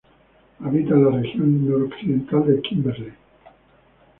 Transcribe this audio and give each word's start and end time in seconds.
Habita 0.63 0.95
en 0.95 1.05
la 1.05 1.11
región 1.11 1.69
noroccidental 1.69 2.47
de 2.47 2.59
Kimberley. 2.63 3.13